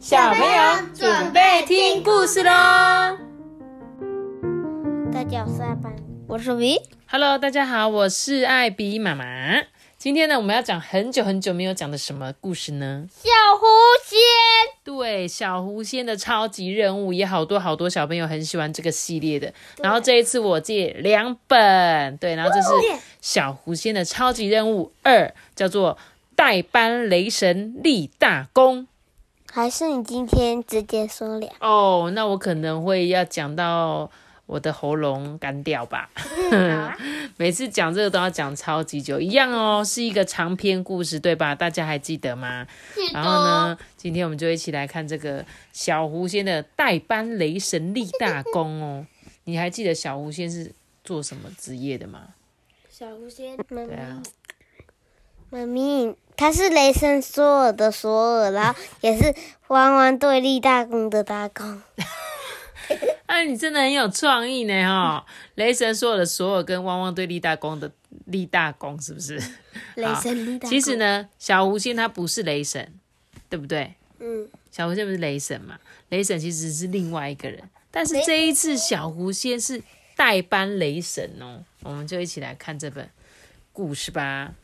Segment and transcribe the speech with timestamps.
[0.00, 2.50] 小朋友准备听故事喽！
[5.12, 5.94] 大家好，我是阿班，
[6.26, 6.80] 我是 V。
[7.06, 9.24] Hello，大家好，我是艾比妈妈。
[9.98, 13.04] 今天呢，我们要讲很久很久没有讲的什么故事呢？
[13.10, 13.28] 小
[13.60, 13.66] 狐
[14.02, 14.18] 仙，
[14.82, 19.52] 对，小狐仙的超级任务，也好多好多小朋友很喜欢这个系列的。
[19.82, 22.70] 然后这一次我借两本，对，然后这是
[23.20, 25.98] 小狐仙的超级任务二，叫做
[26.34, 28.86] 代班雷神立大功。
[29.52, 31.48] 还是你今天直接说了？
[31.60, 34.08] 哦，那我可能会要讲到
[34.46, 36.08] 我的喉咙干掉吧。
[37.36, 41.54] 每次讲这个都要讲超级久，一样哦，是一个长篇故事，对吧？
[41.54, 42.66] 大家还记得吗？
[43.12, 49.06] 然后呢，今天我们就一起来看这个小狐仙的代班雷神立大功哦。
[49.44, 52.28] 你还记得小狐仙是做什么职业的吗？
[52.88, 54.22] 小狐仙，对啊，
[55.50, 59.34] 妈咪，他是雷神索尔的索尔，然后也是
[59.66, 61.82] 弯弯对立大功的大功。
[63.26, 65.26] 啊，你真的很有创意呢哈！
[65.56, 67.92] 雷神索尔的索尔跟汪汪队立大功的
[68.24, 69.38] 立大功是不是？
[69.96, 70.70] 雷神立大功。
[70.70, 72.90] 其实，呢，小狐仙他不是雷神，
[73.50, 73.92] 对不对？
[74.18, 75.78] 嗯，小狐仙不是雷神嘛？
[76.08, 79.82] 雷神其实是另外一个人，但是这一次小狐仙是
[80.16, 81.62] 代班雷神哦。
[81.82, 83.06] 我们就一起来看这本
[83.74, 84.54] 故事吧。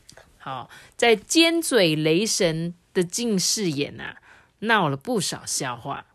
[0.46, 4.18] 好，在尖嘴雷神的近视眼啊，
[4.60, 6.06] 闹了不少笑话，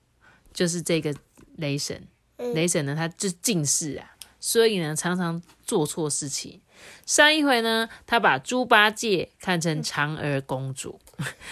[0.53, 1.13] 就是这个
[1.57, 2.07] 雷神。
[2.37, 6.61] 雷神呢，他就近视啊，所以呢，常常做错事情。
[7.05, 10.97] 上一回呢，他把猪八戒看成嫦娥公主，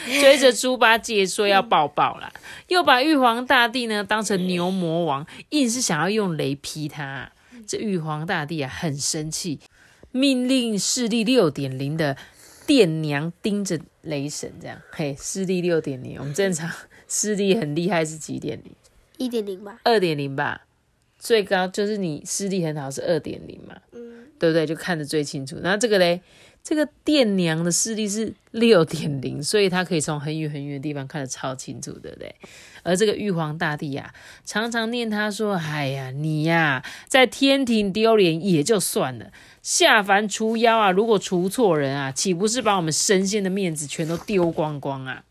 [0.06, 2.32] 追着猪八戒说要抱抱啦，
[2.70, 7.30] 又把玉皇大帝呢当成牛魔王，硬是想要用雷劈他。
[7.68, 9.60] 这玉皇大帝啊，很生气，
[10.12, 12.16] 命令视力六点零的
[12.70, 16.70] 殿娘盯着雷神，这样嘿，视力六点零，我们正常
[17.08, 18.72] 视力很厉害是几点零？
[19.18, 19.80] 一点零吧。
[19.84, 20.68] 二点零吧，
[21.18, 24.68] 最高就是你视力很好是二点零嘛，嗯，对不对？
[24.68, 25.58] 就看得最清楚。
[25.64, 26.22] 然后这个嘞，
[26.64, 32.36] 这个殿娘的视力是六点零，所以她可以从很远很远的地方看得超清楚，对不对？
[32.84, 34.14] 而这个玉皇大帝呀、
[34.46, 39.32] 常常念他说：“哎呀，你呀、在天庭丢脸也就算了，
[39.72, 45.24] 下凡除妖啊，如果除错人啊，岂不是把我们神仙的面子全都丢光光啊？”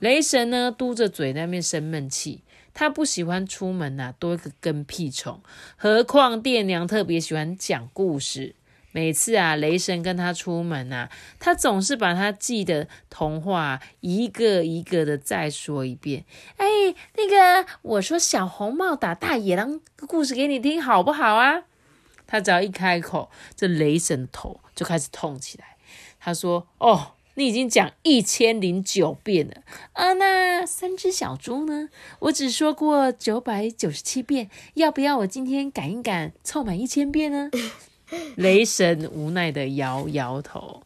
[0.00, 2.40] 雷神呢，嘟着嘴在那边生闷气。
[2.72, 5.42] 他不喜欢出门呐、多一个跟屁虫。
[5.76, 8.54] 何况殿娘特别喜欢讲故事，
[8.90, 16.24] 每次啊，雷神跟他出门啊，他总是把他记的童话一个一个的再说一遍。
[16.56, 16.66] 哎，
[17.16, 21.64] 那个，我说小红帽打大野狼故事给你听好不好啊？
[22.32, 25.76] 他只要一开口，这雷神的头就开始痛起来。
[26.18, 29.62] 他说：“哦。”你已经讲一千零九遍了
[29.94, 30.12] 啊！
[30.12, 31.88] 那三只小猪呢？
[32.18, 37.50] 我只说过九百九十七遍，要不要我今天赶一赶，凑满一千遍呢？
[38.36, 40.82] 雷神无奈的摇摇头。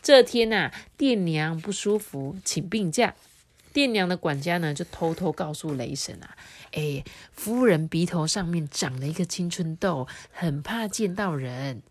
[0.00, 3.14] 这天呐、啊，店娘不舒服，请病假。
[3.74, 6.34] 店娘的管家呢，就偷偷告诉雷神啊，
[6.72, 11.82] 哎，夫人鼻头上面长了一个青春痘，很怕见到人。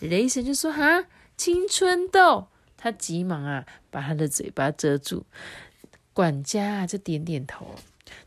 [0.00, 1.06] 雷神就说：“哈，
[1.36, 5.24] 青春痘。”他急忙啊，把他的嘴巴遮住。
[6.12, 7.76] 管家啊，就点点头。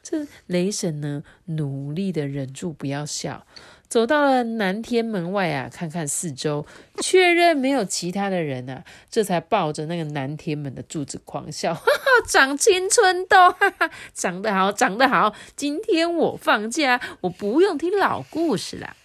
[0.01, 3.45] 这雷神呢，努力的忍住不要笑，
[3.87, 6.65] 走到了南天门外啊，看看四周，
[7.01, 15.33] 确认没有其他的人啊，这才抱着那个南天门的柱子狂笑， 哈哈，长青春痘， 哈哈，长得好，长得好。
[15.55, 18.95] 今天我放假，我不用听老故事啦。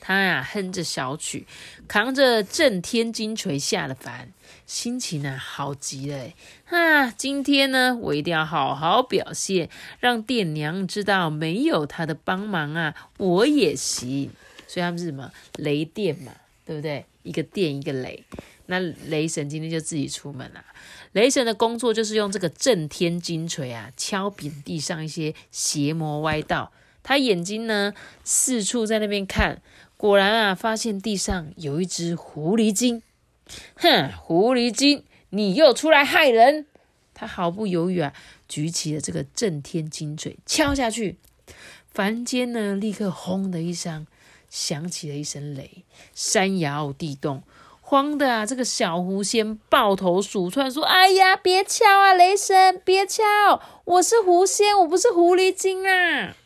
[0.00, 1.46] 他呀、啊，哼着小曲，
[1.86, 4.32] 扛着震天金锤下了凡，
[4.70, 6.30] 心情啊好极了
[6.64, 6.78] 哈！
[6.78, 14.30] 啊，今天呢，我一定要好好表现，让店娘知道没有他的帮忙啊，我也行。
[14.68, 16.30] 所以他们是什么雷电嘛，
[16.64, 17.04] 对不对？
[17.24, 18.24] 一个电，一个雷。
[18.66, 20.64] 那雷神今天就自己出门啦、
[21.10, 26.70] 雷神的工作就是用这个震天金锤啊，敲扁地上一些邪魔歪道。
[27.02, 27.92] 他眼睛呢，
[28.22, 29.60] 四处在那边看。
[29.96, 33.02] 果然啊，发现地上有一只狐狸精。
[33.76, 36.66] 哼，狐狸精，你又出来害人！
[37.14, 38.12] 他毫不犹豫啊，
[38.48, 41.18] 举起了这个震天金锤，敲下去。
[41.92, 44.06] 凡间呢，立刻轰的一声，
[44.48, 47.42] 响起了一声雷，山摇地动。
[47.80, 53.24] 慌的啊，这个小狐仙抱头鼠窜，说：“哎呀，别敲啊，雷神，别敲！
[53.84, 56.36] 我是狐仙，我不是狐狸精啊！”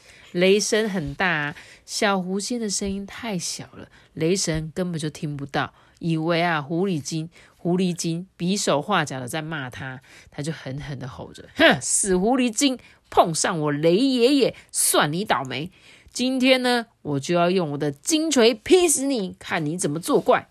[0.30, 5.74] 雷声很大、啊，小狐仙的声音太小了，雷神根本就听不到。
[6.04, 12.78] 以为啊狐狸精狐狸精比手画脚的在骂他，他就狠狠的吼着：“哼，死狐狸精，
[13.08, 15.70] 碰上我雷爷爷，算你倒霉！
[16.12, 20.50] 今天呢，我就要用我的金锤劈死你，看你怎么作怪！”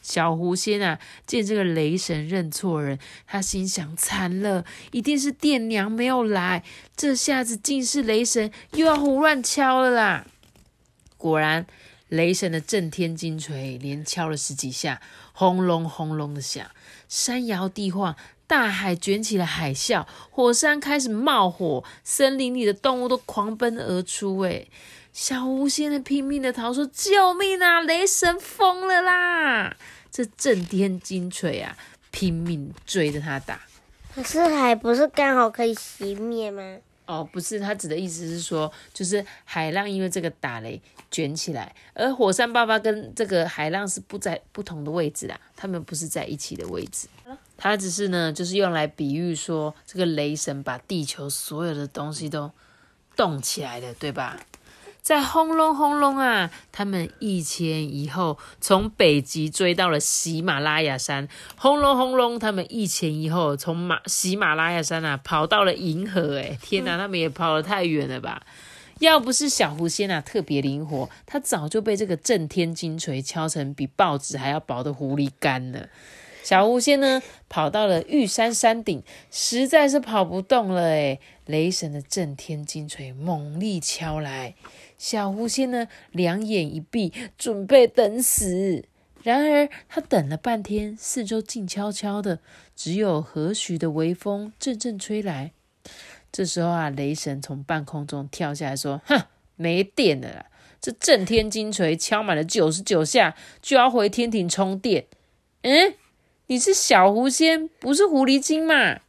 [0.00, 6.62] 小狐仙啊，见这个雷神认错人，他心想：惨了，一定是店娘没有来，
[6.94, 10.24] 这下子竟是雷神又要胡乱敲了啦！
[11.16, 11.66] 果然，
[12.08, 15.00] 雷神的震天金锤连敲了十几下，
[15.32, 16.66] 轰隆轰隆的响，
[17.08, 18.14] 山摇地晃，
[18.46, 24.40] 大海卷起了海啸，火山开始冒火，森林里的动物都狂奔而出。
[24.40, 24.66] 哎，
[25.12, 27.80] 小狐仙的拼命的逃，说：“救命啊！
[27.80, 29.76] 雷神疯了啦！”
[30.12, 31.76] 这震天金锤啊，
[32.10, 33.60] 拼命追着他打。
[34.14, 36.78] 可是海不是刚好可以熄灭吗？
[37.06, 40.80] 哦，不是，他指的意思是说，就是海浪因为这个打雷
[41.10, 47.06] 卷起来，而火山爆发跟这个海浪是不在不同的位置啦，他们不是在一起的位置。
[47.56, 52.50] 他只是呢，就是用来比喻说，这个雷神把地球所有的东西都
[53.14, 54.40] 动起来了，对吧？
[55.04, 56.50] 在轰隆轰隆啊！
[56.72, 66.38] 他们一前一后从北极追到了喜马拉雅山，轰隆轰隆，他们一前一后从马喜马拉雅山啊跑到了银河。
[66.38, 68.42] 哎，天哪，他们也跑得太远了吧！
[69.00, 75.90] 要不是小狐仙啊特别灵活，他早就被这个震天金锤敲成比报纸还要薄的狐狸干了。
[76.42, 80.82] 小狐仙呢跑到了玉山山顶，实在是跑不动了。
[80.82, 84.54] 哎，雷神的震天金锤猛力敲来。
[84.96, 88.84] 小狐仙呢，两眼一闭，准备等死。
[89.22, 92.40] 然而，他等了半天，四周静悄悄的，
[92.76, 95.52] 只有和煦的微风阵阵吹来。
[96.30, 99.22] 这时候啊，雷神从半空中跳下来说：“哼，
[99.56, 100.46] 没电了啦！
[100.80, 105.06] 这震天金锤敲满了九十九下，就要回天庭充电。
[105.62, 105.94] 嗯，
[106.48, 109.00] 你是小狐仙，不是狐狸精嘛？”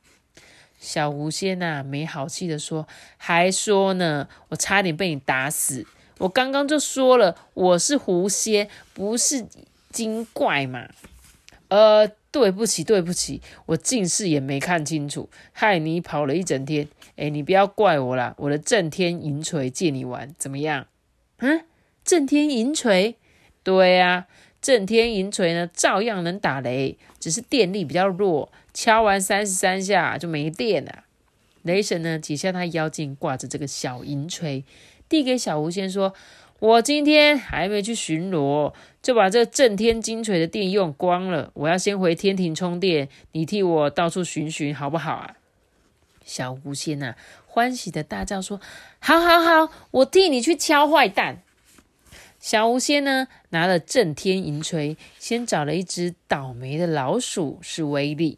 [0.86, 2.88] 小狐仙呐，没好气的说
[3.18, 5.88] ：“还说呢，我差点被你打死。
[6.20, 9.48] 我刚刚就说了，我是狐仙，不是
[9.92, 10.88] 精怪嘛。
[11.70, 16.88] 呃，对不起，对不起，我近视也没看清楚，害你跑了一整天。
[17.16, 20.86] 哎，你不要怪我啦，我的震天银锤借你玩，怎么样？
[21.38, 21.66] 嗯，
[22.04, 23.16] 震天银锤？
[23.64, 24.28] 对啊，
[24.62, 31.06] 震天银锤呢，照样能打雷，只是电力比较弱。”敲完三十三下就没电了。
[31.64, 34.66] 雷神呢，解下他腰间挂着这个小银锤，
[35.08, 36.14] 递给小狐仙说
[36.60, 41.52] ：“我今天还没去巡逻，就把这震天金锤的电用光了。
[41.54, 45.38] 我要先回天庭充电，你替我到处巡巡好不好啊？”
[46.26, 47.16] 小狐仙呐，
[47.48, 48.60] 欢喜的大叫说
[49.00, 51.42] ：“好，好，好，我替你去敲坏蛋。”
[52.40, 58.38] 小狐仙呢，拿了震天银锤，先找了一只倒霉的老鼠是威力。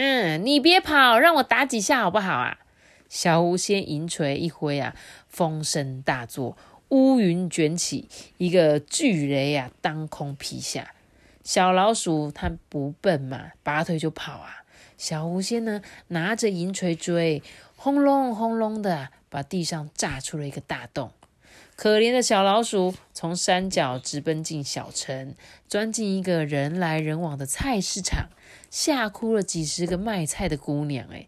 [0.00, 2.58] 嗯，你别跑，让我打几下好不好啊？
[3.08, 4.94] 小狐仙银锤一挥啊，
[5.26, 6.56] 风声大作，
[6.90, 10.94] 乌云卷起，一个巨雷啊，当空劈下。
[11.42, 14.62] 小老鼠它不笨嘛，拔腿就跑啊。
[14.96, 17.42] 小狐仙呢，拿着银锤追，
[17.74, 21.10] 轰隆轰隆的，把地上炸出了一个大洞。
[21.74, 25.34] 可怜的小老鼠从山脚直奔进小城，
[25.66, 28.28] 钻进一个人来人往的菜市场。
[28.70, 31.26] 吓哭了几十个卖菜的姑娘，哎，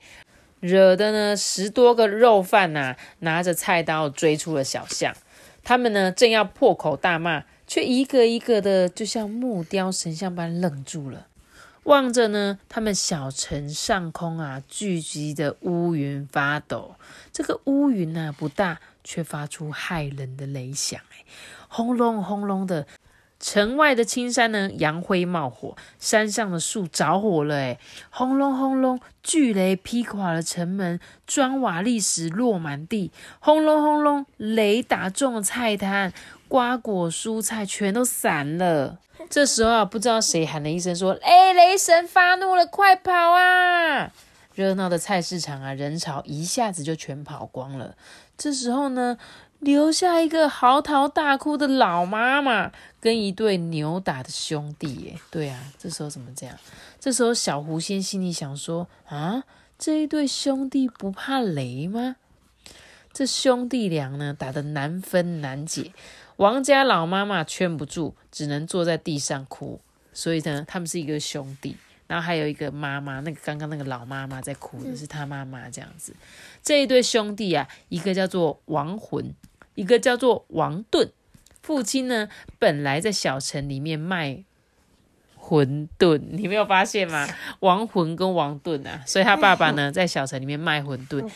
[0.61, 5.15] 惹得呢十多个肉贩呐拿着菜刀追出了小巷。
[5.63, 11.27] 他们呢正要破口大骂，却一个一个的就像木雕神像般愣住了，
[11.85, 16.97] 望着呢他们小城上空啊聚集的乌云发抖。
[17.33, 21.25] 这个乌云呢不大，却发出骇人的雷响，哎，
[21.69, 22.87] 轰隆轰隆的。
[23.41, 27.79] 城外的青山呢，扬灰冒火，山上的树着火了，哎，
[28.11, 36.13] 轰隆轰隆，巨雷劈垮了城门，砖瓦砾石落满地，轰隆轰隆，雷打中了菜摊，
[36.49, 38.99] 瓜果蔬菜全都散了。
[39.31, 44.13] 这时候啊，不知道谁喊了一声说：“哎，雷神发怒了，快跑啊！”
[44.55, 47.97] 热闹的菜市场啊，人潮一下子就全跑光了。
[48.37, 49.17] 这时候呢。
[49.61, 54.95] 留下一个嚎啕大哭的老妈妈，跟一对扭打的兄弟。
[54.97, 56.59] 耶，对啊，这时候怎么这样？
[56.99, 59.45] 这时候小狐仙心里想说：啊，
[59.79, 62.17] 这一对兄弟不怕雷吗？
[63.13, 65.93] 这兄弟俩呢，打得难分难解。
[66.37, 69.81] 王家老妈妈劝不住，只能坐在地上哭。
[70.15, 71.77] 所以呢，他们是一个兄弟。
[72.07, 76.13] 然后还有一个妈妈，那个刚刚那个老妈妈在哭的是他妈妈这样子。
[76.63, 79.33] 这一对兄弟啊，一个叫做亡魂。
[79.81, 81.09] 一个叫做王盾，
[81.63, 84.45] 父亲呢，本来在小城里面卖
[85.41, 87.27] 馄饨，你没有发现吗？
[87.61, 91.27] 王魂跟王盾啊，所以他爸爸呢 在小城里面卖馄饨，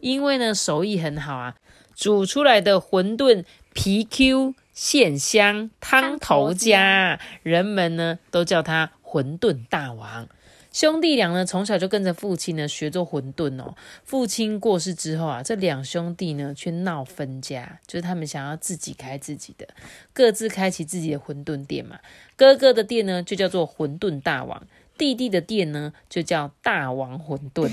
[0.00, 1.54] 因为呢手艺很好啊，
[1.94, 10.26] 煮出来的馄饨皮 Q 馅香，汤头佳，人们呢都叫他馄饨大王。
[10.72, 13.74] 兄弟俩呢，从小就跟着父亲呢学做馄饨哦。
[14.04, 19.66] 父亲过世之后啊，这两兄弟呢却闹分家，就是他们想要自己开自己的，
[20.12, 21.98] 各自开启自己的馄饨店嘛。
[22.36, 24.64] 哥哥的店呢就叫做馄饨大王，
[24.96, 27.68] 弟弟的店呢就叫大王馄饨。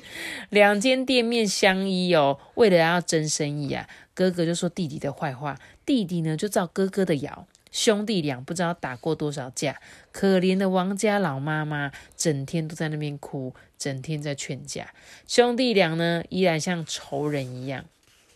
[0.50, 7.46] 两间店面相依哦，为了要争生意啊，哥哥就说弟弟的坏话，弟弟呢就照哥哥的谣。
[7.72, 9.80] 兄弟俩不知道打过多少架，
[10.12, 14.92] 可怜的王家老妈妈整天都在那边哭，整天在劝架。
[15.26, 17.86] 兄弟俩呢，依然像仇人一样。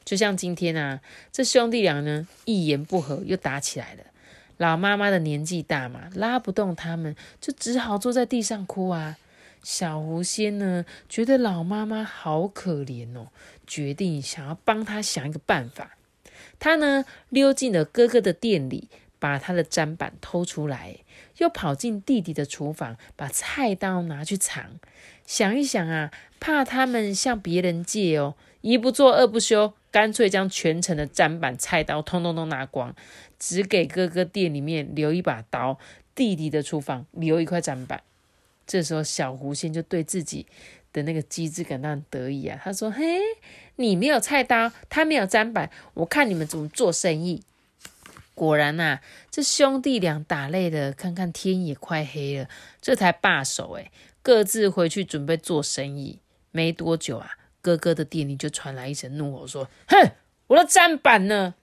[0.05, 1.01] 就像今天啊，
[1.31, 4.05] 这兄弟俩呢，一言不合又打起来了。
[4.57, 9.19] 老妈妈的年纪大嘛，拉不动他们，就只好坐在地上哭啊。
[9.63, 13.29] 小狐仙呢，觉得老妈妈好可怜哦，
[13.67, 15.99] 决定想要帮他想一个办法。
[16.59, 18.89] 他呢，溜进了哥哥的店里。
[19.19, 20.97] 把他的砧板偷出来，
[21.39, 24.79] 又跑进弟弟的厨房，把菜刀拿去藏。
[25.27, 32.95] 想一想啊，怕他们向别人借哦，一不做二不休，干脆将全城的砧板、菜刀通通都拿光，
[33.39, 35.79] 只给哥哥店里面留一把刀，
[36.15, 38.03] 弟弟的厨房留一块砧板。
[38.67, 40.47] 这时候，小狐仙就对自己
[40.93, 42.61] 的那个机智感到得意啊。
[42.63, 43.21] 他说：“嘿，
[43.77, 47.43] 你没有菜刀，他没有砧板，我看你们怎么做生意。”
[48.37, 49.01] 果然呐，
[49.31, 52.49] 这兄弟俩打累了，看看天也快黑了，
[52.83, 53.73] 这才罢手。
[53.73, 53.91] 诶
[54.23, 56.21] 各自回去准备做生意。
[56.51, 57.31] 没多久啊，
[57.63, 60.11] 哥哥的店里就传来一声怒吼，说：“哼，
[60.49, 61.55] 我的砧板呢？”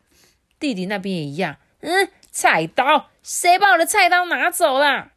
[0.59, 5.11] 弟弟那边也一样，嗯，菜刀，谁把我的菜刀拿走了？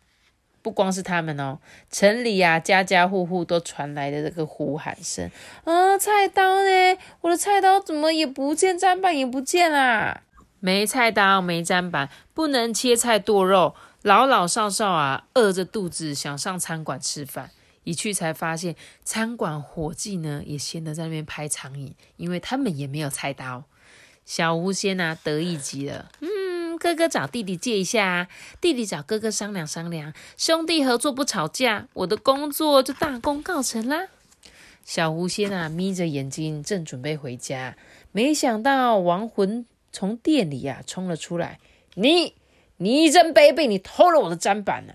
[0.61, 1.61] 不光是他们哦，
[1.91, 5.31] 城里呀，家家户户都传来的这个呼喊声
[5.65, 6.99] ：“啊，菜刀呢？
[7.23, 10.25] 我的菜刀怎么也不见，砧板也不见啦！”
[10.67, 13.77] 没菜刀，没砧板，不能切菜剁肉。
[14.03, 17.53] 老老少少啊，饿着肚子想上餐馆吃饭，
[17.85, 23.63] 一去才发现餐馆伙计呢也闲得在那边拍苍蝇，因为他们也没有菜刀。
[24.25, 28.27] 小狐仙啊得意极了，嗯，哥哥找弟弟借一下，
[28.61, 34.09] 弟弟找哥哥商量商量，兄弟合作不吵架，我的工作就大功告成啦。
[34.85, 37.77] 小狐仙啊眯着眼睛，正准备回家，
[38.11, 39.65] 没想到亡魂。
[39.97, 41.59] 从店里呀冲了出来，
[41.95, 42.35] 你
[42.77, 43.67] 你真卑鄙！
[43.67, 44.93] 你偷了我的砧板呢！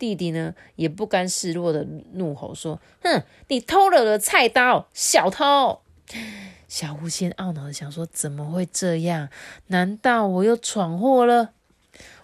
[0.00, 5.82] 弟弟呢也不甘示弱的怒吼说：“哼，你偷了我的菜刀，小偷！”
[6.66, 9.28] 小狐仙懊恼的想说：“怎么会这样？
[9.68, 11.52] 难道我又闯祸了？”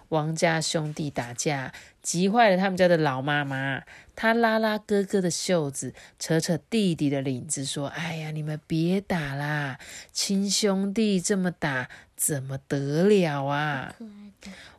[0.09, 3.83] 王家兄弟打架，急坏了他们家的老妈妈。
[4.15, 9.77] 她拉拉哥哥的袖子，扯扯弟弟的领子，说：“哎呀，你们别打啦，
[10.11, 11.87] 亲兄弟这么打，
[12.17, 13.95] 怎么得了啊？”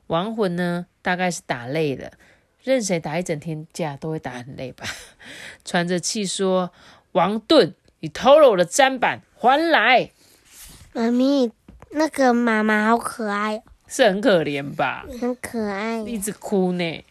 [0.08, 2.12] 亡魂呢，大概是打累了，
[2.62, 4.84] 任谁打一整天架都会打很累吧。
[5.64, 6.70] 喘着气说
[7.12, 10.10] ：“王盾，你偷了我的砧板，还来！”
[10.92, 11.50] 妈咪，
[11.92, 15.06] 那个妈妈好可爱，是很可怜吧？
[15.18, 17.04] 很可爱，一直哭呢。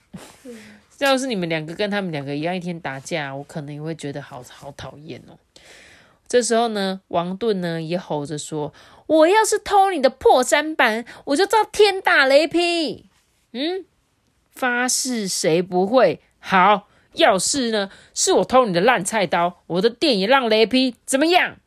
[1.00, 5.38] 要是你们两个跟他们两个一样，一天打架，我可能也会觉得好好讨厌哦。
[6.28, 8.74] 这时候呢，王盾呢也吼着说
[9.08, 13.10] ：“我要是偷你的破砧板，我就遭天打雷劈。”
[13.54, 13.86] 嗯，
[14.52, 16.22] 发誓谁不会？
[16.38, 21.58] 好，要是呢是我偷你的烂菜刀，我的店也让雷劈，怎么样？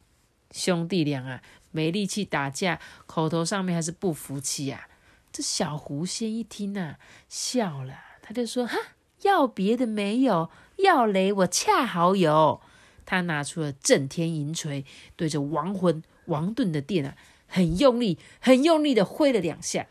[0.52, 1.42] 兄弟俩啊，
[1.72, 4.86] 没力气打架，口头上面还是不服气啊。
[5.32, 8.78] 这小狐仙一听啊，笑了，他就说：“哈。”
[9.22, 12.60] 要别的没有，要雷我恰好有。
[13.06, 19.86] 他拿出了震天银锤，对着亡魂王盾的店啊，很用力、很用力的挥了两下。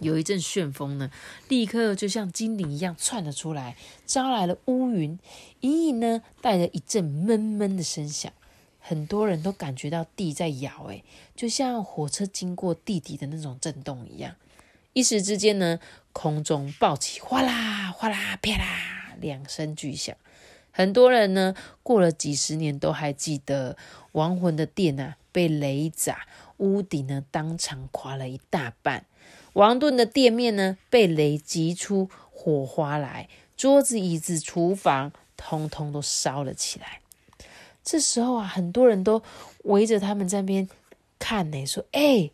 [0.00, 1.10] 有一阵旋风呢，
[1.48, 5.18] 立刻就像精灵一样窜了出来，招来了乌云，
[5.60, 8.30] 隐隐呢带着一阵闷闷的声响。
[8.80, 11.02] 很多人都感觉到地在摇，诶，
[11.34, 14.34] 就像火车经过地底的那种震动一样。
[14.94, 15.80] 一时之间呢，
[16.12, 20.14] 空中爆起哗啦哗啦啪啦两声巨响。
[20.70, 23.76] 很多人呢，过了几十年都还记得
[24.12, 26.26] 亡魂的店啊，被雷砸，
[26.56, 29.04] 屋顶呢当场垮了一大半。
[29.52, 37.00] 王盾的店面呢，被雷击出火花来，桌子、椅子、厨房，通通都烧了起来。
[37.84, 39.22] 这时候啊，很多人都
[39.64, 40.66] 围着他们这边
[41.18, 42.30] 看呢，说：“哎，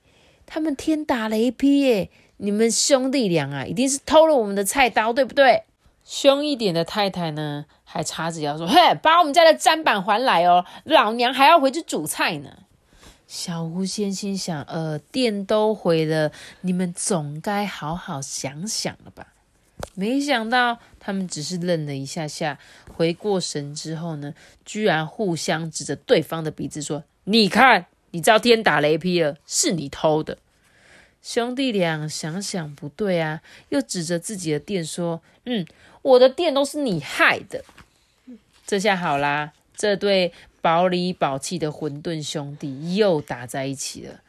[0.47, 5.65] 他们天打雷劈耶！”你们兄弟俩啊，一定是偷了我们的菜刀，对不对？
[6.05, 12.51] 凶一点的太太呢，还叉着腰说：“嘿，把我们家的砧板还来哦，老娘还要回去煮菜呢。”
[13.29, 19.35] 小狐仙心想：“呃，店都毁了，你们总该好好想想了吧？”
[19.95, 22.59] 没想到他们只是愣了一下下，
[22.97, 24.33] 回过神之后呢，
[24.65, 30.39] 居然互相指着对方的鼻子说：“你看，你遭天打雷劈了，是你偷的。”
[31.23, 35.67] 兄弟俩想想不对啊，又指着自己的店说：“嗯，
[36.03, 37.65] 我的店都是你害的。”
[38.67, 44.21] 这下好啦，这对保里保气的混沌兄弟又打在一起了。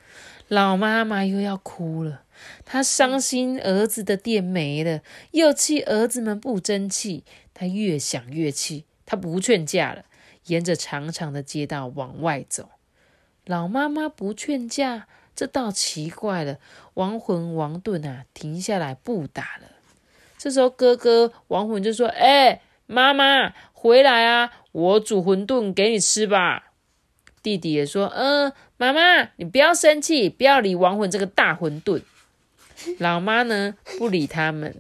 [0.48, 2.24] 老妈妈又要哭了，
[2.66, 7.24] 她伤心儿子的店没了，又气儿子们不争气。
[7.54, 10.06] 她越想越气，她不劝架了，
[10.48, 12.70] 沿着长长的街道往外走。
[13.46, 15.08] 老妈妈不劝架。
[15.40, 16.58] 这倒奇怪了，
[16.96, 19.68] 亡魂王盾啊，停下来不打了。
[20.38, 26.74] 这时候，哥哥亡魂就说：“哎，妈妈回来啊，我煮馄饨给你吃吧。”
[27.42, 32.02] 弟弟也说：“嗯，妈妈你不要生气，不要理亡魂这个大馄饨。”
[33.00, 34.76] 老妈呢，不理他们，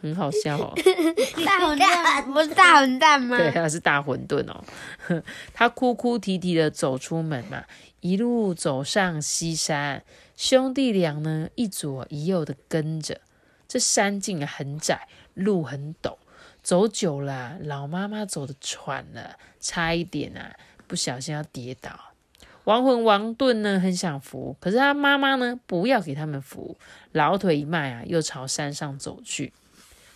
[0.00, 0.72] 很好笑哦。
[1.44, 3.36] 大混蛋不是大混蛋吗？
[3.36, 4.64] 对，他是大馄饨哦。
[5.52, 7.64] 他哭哭啼啼的走出门嘛。
[8.00, 10.02] 一路走上西山，
[10.34, 13.20] 兄弟俩呢一左一右的跟着。
[13.68, 16.16] 这山径啊很窄，路很陡，
[16.62, 21.90] 走久了，老妈妈走的喘了，差一点啊不小心要跌倒。
[22.64, 26.76] 亡魂王盾呢很想扶，可是他妈妈呢不要给他们扶，
[27.12, 29.52] 老腿一迈啊，又朝山上走去。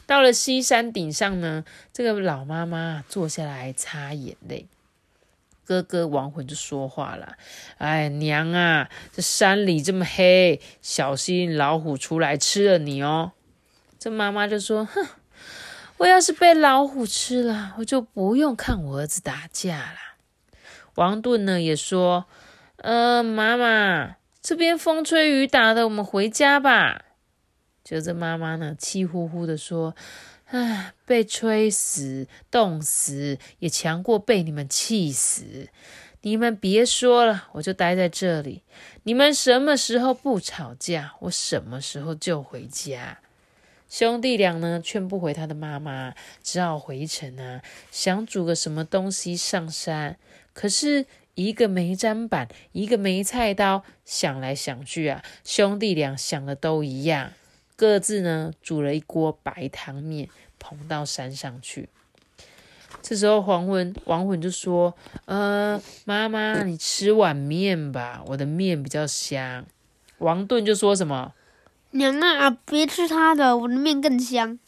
[0.06, 4.66] 到了西山顶上呢，这个老妈妈坐下来擦眼泪。
[5.66, 7.37] 哥哥亡魂就说话了
[7.78, 13.32] ：“哎，娘啊，这山里这么黑，小心老虎出来吃了你哦。”
[13.99, 15.06] 这妈妈就说：“哼，
[15.96, 19.99] 我要是被老虎吃了，我就不用看我儿子打架了。”
[20.96, 22.26] 王盾呢也说
[22.76, 27.07] ：“呃，妈妈，这边风吹雨打的，我们回家吧。”
[27.85, 29.94] 就这妈妈呢，气呼呼的说。
[30.47, 35.68] 唉，被吹死、冻死也强过被你们气死。
[36.20, 38.62] 你们别说了，我就待在这里。
[39.05, 43.20] 你们什么时候不吵架，我什么时候就回家。
[43.88, 50.18] 兄弟俩呢，劝不回他的妈妈，只好回城啊，想煮个什么东西上山。
[50.53, 57.33] 可是一个没砧板，一个没菜刀，想来想去啊，兄弟俩想的都一样。
[57.76, 61.88] 各自呢煮了一锅白汤面，捧到山上去。
[63.02, 64.94] 这时候黄昏王魂就说
[65.26, 69.66] ：“呃，妈妈，你吃碗面吧，我的面比较香。”
[70.18, 71.34] 王盾就说什么
[71.90, 74.58] ：“娘啊，别吃他的，我的面更香。”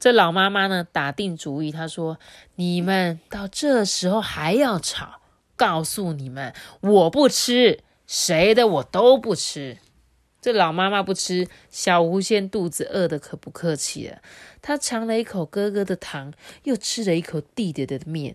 [0.00, 2.18] 这老妈妈呢打定主意，她说
[2.56, 5.20] ：“你们到这时候还要吵？
[5.54, 9.78] 告诉你们，我不吃，谁的我都不吃。”
[10.42, 14.20] 这老妈妈不吃，小狐仙肚子饿的可不客气了。
[14.60, 18.34] 他尝了一口哥哥的糖，又吃了一口弟弟的面。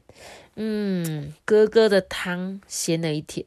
[0.55, 3.45] 嗯，哥哥的汤咸了一点，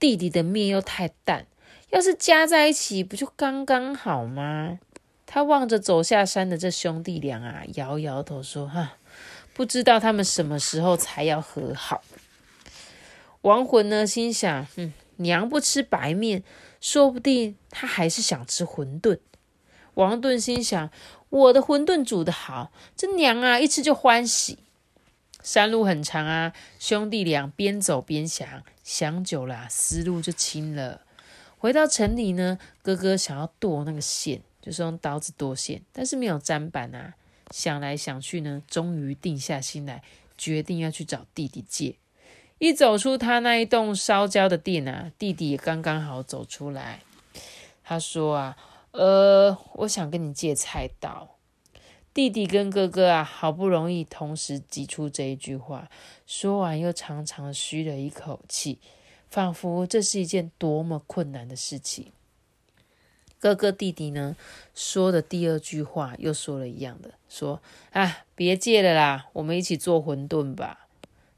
[0.00, 1.46] 弟弟的面又太淡。
[1.90, 4.80] 要是加在一起，不就刚刚好吗？
[5.24, 8.96] 他望着走下山的这兄弟俩啊，摇摇头说：“哈，
[9.54, 12.02] 不知道他们什么时候才要和好。”
[13.42, 16.42] 亡魂呢，心想：“嗯，娘不吃白面。”
[16.82, 19.20] 说不定他还是想吃馄饨。
[19.94, 20.90] 王顿心想
[21.30, 24.58] ：“我的馄饨煮得好，这娘啊一吃就欢喜。”
[25.42, 31.02] 山路很长啊，兄弟俩边走边想，想久了思路就清了。
[31.56, 37.14] 回到城里呢，哥哥想要剁那个线，就是用刀子剁线，但是没有砧板啊。
[37.50, 40.02] 想来想去呢，终于定下心来，
[40.36, 41.96] 决定要去找弟弟借。
[42.62, 47.00] 一走出他那一栋烧焦的店啊，弟弟也刚刚好走出来。
[47.82, 48.56] 他说啊，
[48.92, 51.38] 呃，我想跟你借菜刀。
[52.14, 55.90] 弟弟跟哥哥啊，好不容易同时挤出这一句话，
[56.24, 58.78] 说完又长长吁了一口气，
[59.28, 62.12] 仿佛这是一件多么困难的事情。
[63.40, 64.36] 哥哥弟弟呢，
[64.72, 70.81] 说的第二句话又说了一样的，说啊，别借了啦，我们一起做馄饨吧。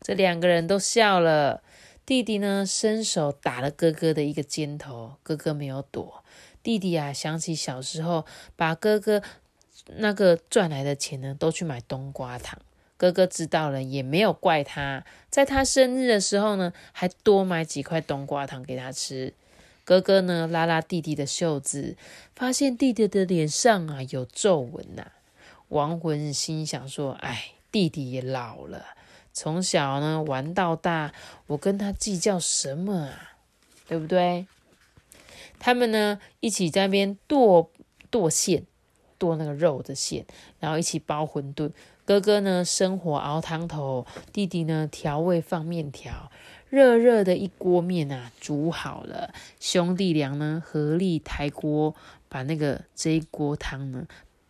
[0.04, 1.62] 这两个人都笑了。
[2.04, 6.22] 弟弟呢，伸手打了哥哥的一个肩头，哥哥没有躲。
[6.62, 9.22] 弟弟啊，想起小时候把哥哥
[9.96, 12.60] 那个赚来的钱呢，都去买冬瓜糖。
[12.98, 15.04] 哥哥知道了，也没有怪他。
[15.30, 19.32] 在他生日的时候呢，还多买几块冬瓜糖给他吃。
[19.84, 21.96] 哥哥呢，拉拉弟弟的袖子，
[22.36, 25.12] 发现弟弟的脸上啊有皱纹呐。
[25.68, 28.84] 亡魂心想说：“哎，弟弟也老了，
[29.34, 31.12] 从小呢玩到大，
[31.48, 33.34] 我跟他计较什么啊？
[33.86, 34.46] 对不对？”
[35.60, 37.70] 他们呢一起在那边剁
[38.10, 38.64] 剁馅，
[39.18, 40.24] 剁那个肉的馅，
[40.60, 41.72] 然后一起包馄饨。
[42.06, 46.30] 哥哥呢生火熬汤头，弟弟呢调味放面条。
[46.68, 49.32] 热热的一锅面啊，煮好了。
[49.58, 51.94] 兄弟俩呢合力抬锅，
[52.28, 54.06] 把那个这一锅汤呢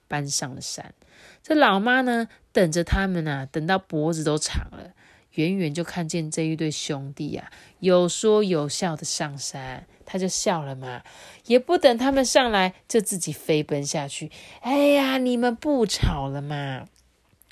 [0.08, 0.94] 搬上了山。
[1.42, 4.92] 这老妈呢等着他们啊，等到脖子都长了，
[5.32, 11.02] 远远就看见这一对兄弟啊，有说有笑的上山，他就笑了嘛，
[11.46, 14.30] 也不等他们上来，就自己飞奔下去。
[14.60, 16.86] 哎呀，你们不吵了嘛？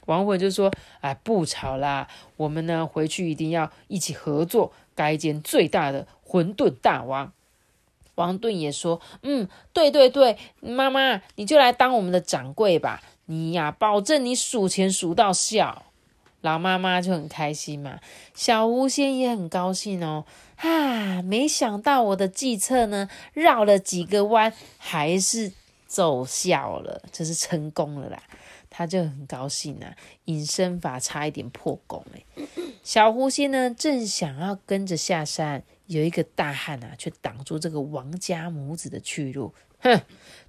[0.06, 7.32] 亡魂就说：“哎，不吵啦，我们呢回去一定要一起合作，盖一间最大的馄饨大王。”
[8.16, 15.86] 王盾也说：“嗯，对对对，妈妈你就来当我们的掌柜吧，你呀，保证你数钱数到笑。”
[16.42, 18.00] 老妈妈就很开心嘛，
[18.34, 20.24] 小狐仙也很高兴哦。
[20.56, 25.52] 啊，没想到我的计策呢，绕了几个弯，还是
[25.86, 28.20] 奏效了，这是成功了啦。
[28.68, 32.44] 他就很高兴啊，隐身法差一点破功哎。
[32.82, 39.54] 小狐仙呢，正想要跟着下山，有一个大汉啊，却挡住这个王家母子的去路。
[39.78, 40.00] 哼，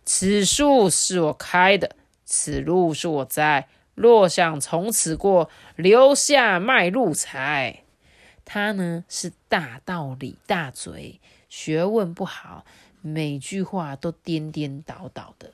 [0.05, 7.83] 此树是我开的，此路是我栽，若想从此过，留下卖路财。
[8.45, 12.65] 他呢是大道理大嘴，学问不好，
[13.01, 15.51] 每句话都颠颠倒倒的。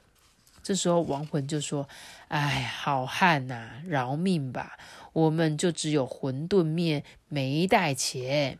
[0.63, 1.88] 这时候亡魂就说
[2.29, 4.77] ：“哎，好汉呐，饶命吧！
[5.13, 8.60] 我们就只有馄饨面，没带钱。”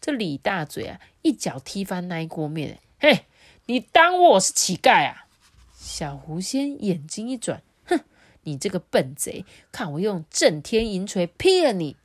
[0.00, 3.24] 这李大嘴啊，一脚踢翻那一锅面，嘿，
[3.66, 5.26] 你当我是乞丐啊？
[5.82, 7.98] 小狐仙眼睛一转，哼，
[8.44, 11.96] 你这个笨贼，看我用震天银锤劈了你！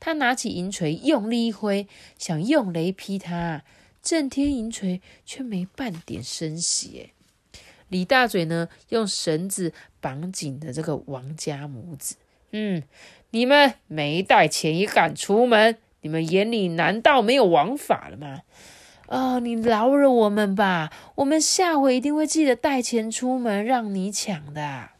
[0.00, 1.86] 他拿起银锤，用力一挥，
[2.18, 3.62] 想用雷劈他，
[4.02, 7.12] 震天银锤却没半点声息，
[7.86, 12.16] 李大嘴呢，用绳子绑紧的这个王家母子。
[12.50, 12.82] 嗯，
[13.30, 15.78] 你们没带钱也敢出门？
[16.00, 18.42] 你们眼里难道没有王法了吗？
[19.10, 24.90] 哦，你饶了我们吧，我们下回一定会记得带钱出门，让你抢的。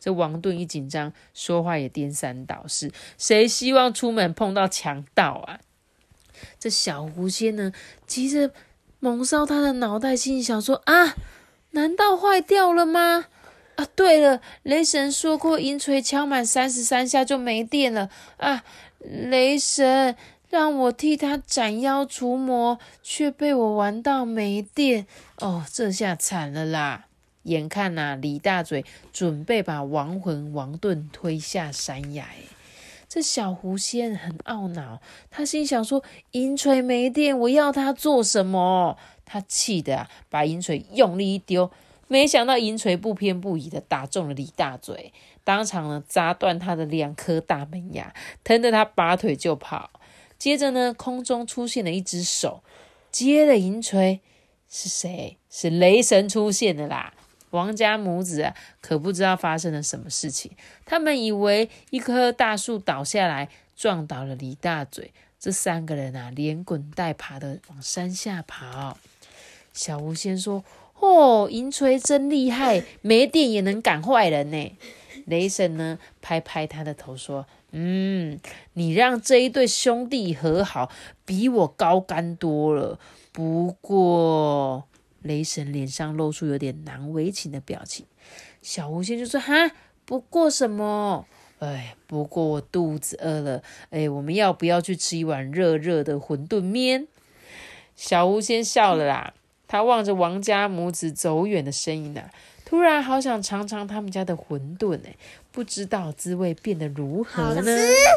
[0.00, 2.90] 这王盾一紧张，说话也颠三倒四。
[3.18, 5.60] 谁希望出门碰到强盗啊？
[6.58, 7.72] 这小狐仙呢，
[8.06, 8.52] 急着
[9.00, 11.14] 蒙烧他的脑袋，心想说啊。
[11.72, 13.26] 难道坏掉了吗？
[13.74, 18.64] 啊，对了，雷神说过，银锤敲满三十三下就没电了啊！
[19.00, 20.16] 雷神
[20.48, 25.06] 让我替他斩妖除魔，却被我玩到没电
[25.38, 27.06] 哦，这下惨了啦！
[27.42, 32.26] 眼看呐，李大嘴准备把亡魂王盾推下山崖，
[33.08, 38.96] 这小狐仙很懊恼，他心想说：银锤没电，我要他做什么？
[39.24, 41.70] 他气的啊，把银锤用力一丢，
[42.08, 45.12] 没想到银锤不偏不倚的打中了李大嘴，
[45.44, 49.90] 当场呢砸断他的两颗大门牙，疼得他拔腿就跑。
[50.38, 52.62] 接着呢，空中出现了一只手，
[53.10, 54.20] 接了银锤，
[54.68, 55.38] 是谁？
[55.50, 57.14] 是雷神出现的啦！
[57.50, 60.52] 王家母子啊，可不知道发生了什么事情，
[60.84, 68.98] 他们以为一棵大树倒下来，撞倒了李大嘴，这三个人啊，连滚带爬的往山下跑。
[69.72, 70.62] 小狐仙说
[71.00, 74.76] ：“哦，银锤真厉害，没电也能赶坏人呢。”
[75.24, 77.46] 雷神呢，拍拍他的头说
[77.78, 78.40] ：“嗯，
[78.72, 80.90] 你让这一对兄弟和好，
[81.26, 82.98] 比我高干多了。
[83.32, 84.88] 不过，
[85.20, 88.06] 雷神脸上露出有点难为情的表情。
[88.62, 89.72] 小狐仙就说：‘哈，
[90.06, 91.26] 不过什么？
[91.58, 93.62] 哎，不过我肚子饿了。
[93.90, 97.06] 哎，我们要不要去吃一碗热热的馄饨面？’
[97.94, 99.34] 小狐仙笑了啦。”
[99.68, 102.30] 他望着王家母子走远的身影啊，
[102.66, 105.14] 突然好想尝尝他们家的馄饨哎，
[105.52, 107.72] 不知道滋味变得如何呢？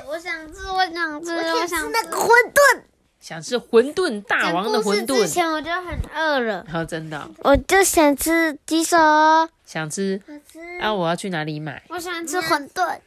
[0.07, 2.81] 我想吃，我想吃，我想吃那个馄饨，
[3.21, 5.21] 想吃馄饨大王的馄饨。
[5.21, 8.97] 之前我就很饿了，好，真的，我就想吃鸡手，
[9.63, 10.79] 想吃，想吃。
[10.81, 11.83] 啊，我要去哪里买？
[11.89, 12.97] 我想吃馄饨。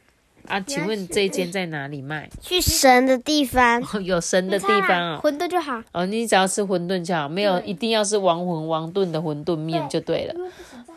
[0.47, 2.29] 啊，请问这一间在哪里卖？
[2.41, 5.19] 去神的地方，有神的地方哦。
[5.23, 5.81] 馄饨就好。
[5.91, 10.35] 哦，你只要吃馄饨就好，没有一定要是王魂王炖的馄饨面就对了。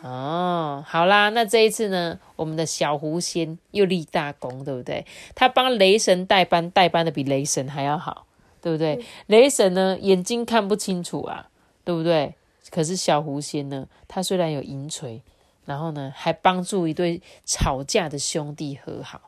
[0.01, 5.05] 哦，好啦，那这一次呢，我们的小狐仙又立大功，对不对？
[5.33, 8.25] 他帮雷神代班，代班的比雷神还要好，
[8.61, 9.03] 对不对？
[9.27, 11.47] 雷神呢，眼睛看不清楚啊，
[11.83, 12.35] 对不对？
[12.69, 15.21] 可是小狐仙呢，他虽然有银锤。
[15.65, 19.26] 然后呢，还帮助一对吵架的兄弟和好。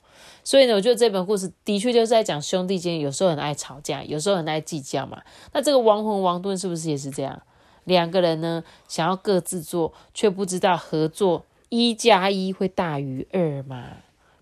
[0.49, 5.21] 所以呢，我觉得这本故事的确就是在讲兄弟间有时候很爱吵架，有时候很爱计较嘛。
[5.53, 7.39] 那这个亡魂王盾是不是也是这样？
[7.83, 13.97] 两个人呢，想要各自做，却不知道合作一加一会大于二嘛。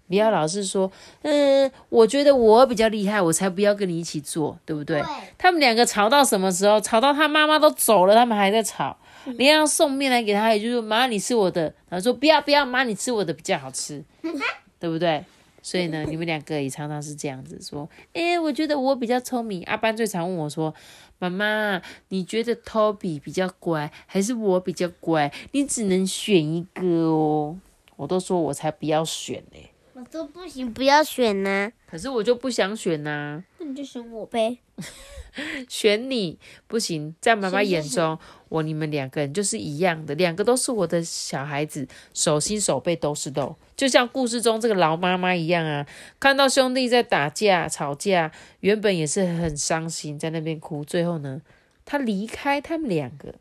[0.07, 0.89] 不要老是说，
[1.23, 5.03] 嗯，我觉得我比较厉害，我才不要跟你一起做，对不对？
[5.37, 6.79] 他们两个吵到什么时候？
[6.79, 8.95] 吵到他妈妈都走了，他们还在吵。
[9.37, 14.01] 你要送面来给他，也就是妈，你吃我的，然后说不要不要，妈，你吃我的比较好吃，
[14.79, 15.25] 对不对？
[15.67, 19.61] 所以呢，你们两个也常常是这样子说，诶，我觉得我比较聪明。
[19.65, 20.73] 阿班最常问我说，
[21.19, 25.29] 妈妈，你觉得 Toby 比较乖，还是我比较乖？
[25.51, 27.59] 你只能选一个哦。
[27.97, 34.59] 我都说我才不要选嘞，我说不行，不要选呐、可是我就不想选呐、那你就选我呗。
[35.67, 38.15] 选你不行，在妈妈眼中，
[38.49, 45.87] 我你们两个人就是一样的，两个都是我的小孩子，手心手背都是肉，就像故事中这个老妈妈一样啊。
[46.19, 51.41] 看到兄弟在打架吵架，原本也是很伤心，在那边哭，最后呢，
[51.85, 53.33] 他离开他们两个，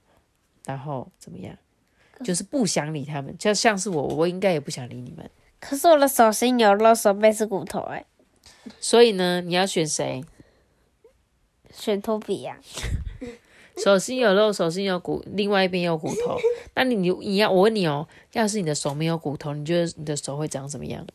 [0.64, 1.54] 然后怎么样？
[2.24, 5.30] 就是不想理他们，就像是我，我应该也不想理你们。
[5.68, 8.04] 可是我的手心有肉，手背是骨头、哎，
[8.80, 10.24] 所以呢，你要选谁？
[11.72, 12.58] 选托比呀、
[13.84, 16.38] 手心有肉，手心有骨，另外一边有骨头。
[16.74, 21.06] 那你你你要我问你哦，要是你的手没有骨头，你觉得你的手会长什么样？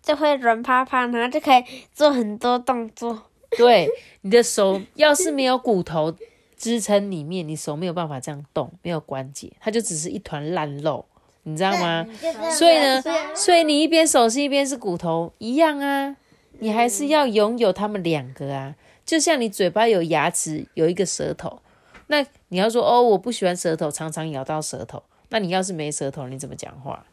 [0.00, 3.24] 就会软趴趴，然后就可以做很多动作。
[3.58, 3.90] 对，
[4.22, 6.14] 你的手 要是没有骨头
[6.56, 11.04] 支撑里面，你手没有办法这样动，没有关节，它就只是一团烂肉，
[11.44, 12.06] 你知道吗？
[12.50, 13.02] 所以呢，
[13.34, 16.16] 所以你一边手心一边是骨头一样啊，
[16.58, 18.74] 你还是要拥有他们两个啊。
[19.04, 21.60] 就像你嘴巴有牙齿，有一个舌头，
[22.08, 25.02] 那你要说哦，我不喜欢舌头，常常咬到舌头。
[25.30, 27.04] 那你要是没舌头，你怎么讲话？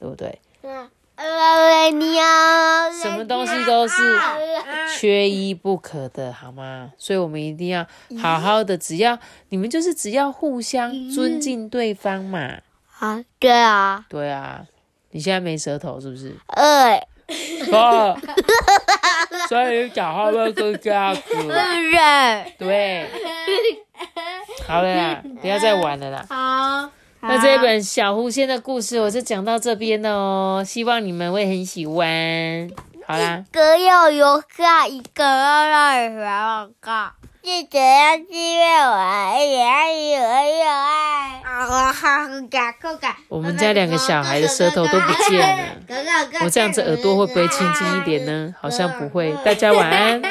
[0.00, 0.40] 对不对？
[1.16, 3.94] 呃，什么东西都是
[4.98, 6.92] 缺一不可的，好吗？
[6.98, 7.86] 所以我们一定要
[8.20, 9.16] 好好的，只要
[9.50, 12.58] 你们就是只要互相尊敬对方嘛。
[13.04, 13.24] 啊？
[13.38, 14.62] 对啊，对啊，
[15.10, 16.34] 你现在没舌头是不是？
[16.48, 16.96] 呃，
[17.72, 18.16] 哦，
[19.48, 21.20] 所以讲话要更加子。
[21.34, 21.48] 是
[22.58, 23.08] 对，
[24.66, 26.24] 好了啦，不要再玩了啦。
[26.28, 26.90] 好，
[27.20, 32.70] 那这一本小狐仙的故事我就讲到这边了哦，希望你们会很喜欢。
[33.06, 37.12] 好啦，一个要有下，一个要让人要个。
[37.44, 41.42] 记得要订阅我，也要有有爱。
[41.44, 43.18] 啊哈，嘎嘎嘎！
[43.28, 45.64] 我们家两个小孩的舌头都不见了。
[46.42, 48.54] 我这样子耳朵会不会清静一点呢？
[48.58, 49.36] 好像不会。
[49.44, 50.22] 大家晚安。